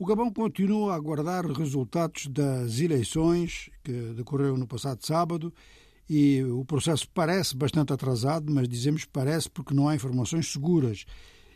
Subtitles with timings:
[0.00, 5.52] O Gabão continua a aguardar resultados das eleições que decorreram no passado sábado
[6.08, 11.04] e o processo parece bastante atrasado, mas dizemos parece porque não há informações seguras.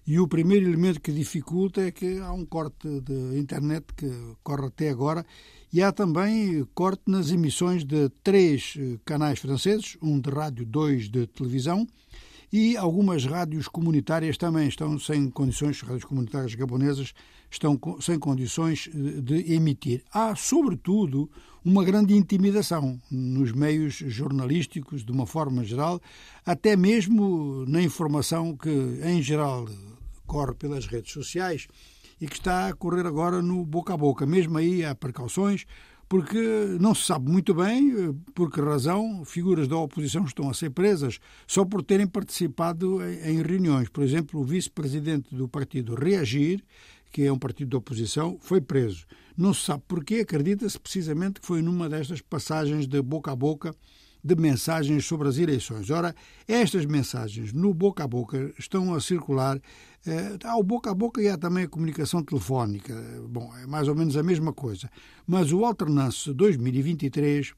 [0.04, 4.10] E o primeiro elemento que dificulta é que há um corte de internet que
[4.42, 5.24] corre até agora
[5.72, 11.08] e há também corte nas emissões de três eh, canais franceses, um de rádio, dois
[11.08, 11.86] de televisão,
[12.52, 17.14] e algumas rádios comunitárias também estão sem condições, rádios comunitárias gabonesas
[17.50, 20.02] estão sem condições eh, de emitir.
[20.12, 21.30] Há, sobretudo,
[21.64, 26.00] uma grande intimidação nos meios jornalísticos, de uma forma geral,
[26.44, 29.66] até mesmo na informação que, em geral,
[30.26, 31.68] corre pelas redes sociais
[32.20, 34.26] e que está a correr agora no boca a boca.
[34.26, 35.66] Mesmo aí há precauções,
[36.12, 40.52] porque não se sabe muito bem eh, por que razão figuras da oposição estão a
[40.52, 43.88] ser presas só por terem participado em reuniões.
[43.88, 46.62] Por exemplo, o vice-presidente do partido Reagir,
[47.10, 49.06] que é um partido de oposição, foi preso.
[49.34, 53.74] Não se sabe porquê, acredita-se precisamente que foi numa destas passagens de boca a boca
[54.24, 55.90] de mensagens sobre as eleições.
[55.90, 56.14] Ora,
[56.46, 59.60] estas mensagens no boca a boca estão a circular.
[60.06, 62.94] Eh, há o boca a boca e há também a comunicação telefónica.
[63.28, 64.88] Bom, é mais ou menos a mesma coisa.
[65.26, 67.52] Mas o Alternance 2023,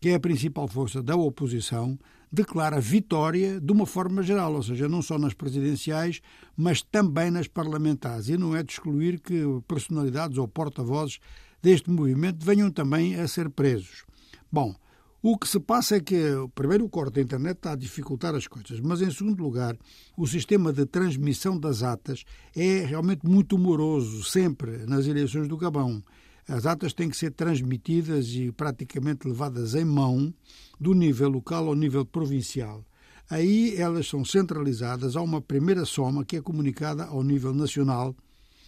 [0.00, 1.98] que é a principal força da oposição,
[2.30, 6.20] declara vitória de uma forma geral, ou seja, não só nas presidenciais,
[6.56, 8.28] mas também nas parlamentares.
[8.28, 11.18] E não é de excluir que personalidades ou porta-vozes
[11.62, 14.04] deste movimento venham também a ser presos.
[14.50, 14.74] Bom,
[15.22, 16.18] o que se passa é que,
[16.54, 19.76] primeiro, o corte da internet está a dificultar as coisas, mas, em segundo lugar,
[20.16, 22.24] o sistema de transmissão das atas
[22.56, 26.02] é realmente muito moroso, sempre, nas eleições do Gabão.
[26.48, 30.32] As atas têm que ser transmitidas e praticamente levadas em mão,
[30.80, 32.82] do nível local ao nível provincial.
[33.28, 38.16] Aí elas são centralizadas, há uma primeira soma que é comunicada ao nível nacional,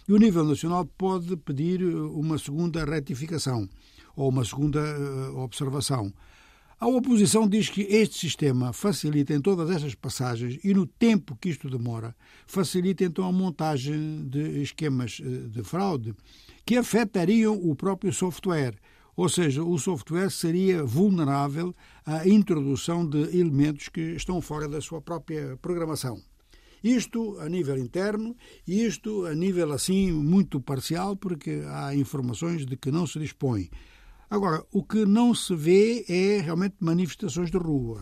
[0.07, 3.67] e o nível nacional pode pedir uma segunda retificação
[4.15, 6.13] ou uma segunda eh, observação.
[6.79, 11.49] A oposição diz que este sistema facilita em todas estas passagens e no tempo que
[11.49, 12.15] isto demora,
[12.45, 16.13] facilita então a montagem de esquemas eh, de fraude
[16.65, 18.75] que afetariam o próprio software.
[19.15, 21.75] Ou seja, o software seria vulnerável
[22.05, 26.19] à introdução de elementos que estão fora da sua própria programação.
[26.83, 28.35] Isto a nível interno
[28.67, 33.69] e isto a nível assim muito parcial, porque há informações de que não se dispõe.
[34.33, 38.01] Agora, o que não se vê é realmente manifestações de rua.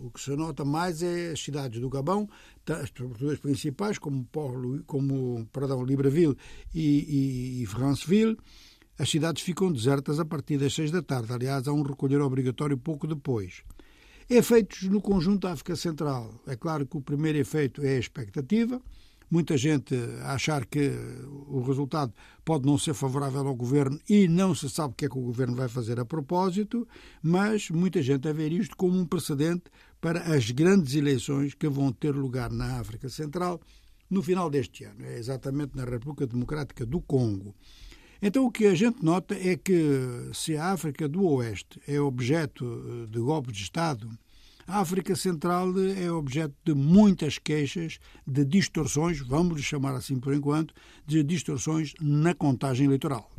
[0.00, 2.28] O que se nota mais é as cidades do Gabão,
[2.70, 6.36] as duas principais, como, Port, como perdão, Libreville
[6.72, 8.38] e, e, e Franceville.
[8.96, 11.32] As cidades ficam desertas a partir das seis da tarde.
[11.32, 13.64] Aliás, há um recolher obrigatório pouco depois.
[14.30, 16.32] Efeitos no conjunto da África Central.
[16.46, 18.80] É claro que o primeiro efeito é a expectativa
[19.30, 20.92] muita gente a achar que
[21.48, 22.12] o resultado
[22.44, 25.22] pode não ser favorável ao governo e não se sabe o que é que o
[25.22, 26.86] governo vai fazer a propósito,
[27.22, 29.64] mas muita gente a ver isto como um precedente
[30.00, 33.60] para as grandes eleições que vão ter lugar na África Central
[34.08, 37.54] no final deste ano, é exatamente na República Democrática do Congo.
[38.22, 43.06] Então o que a gente nota é que se a África do Oeste é objeto
[43.10, 44.08] de golpe de Estado,
[44.66, 50.74] a África Central é objeto de muitas queixas de distorções, vamos chamar assim por enquanto,
[51.06, 53.35] de distorções na contagem eleitoral.